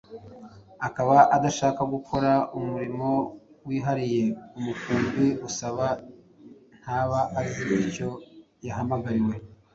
akaba 0.87 1.15
adashaka 1.35 1.81
gukora 1.93 2.31
umurimo 2.57 3.09
wihariye 3.67 4.23
umukumbi 4.57 5.25
usaba, 5.47 5.85
ntaba 6.79 7.19
azi 7.39 7.63
icyo 7.83 8.09
yahamagariwe. 8.65 9.33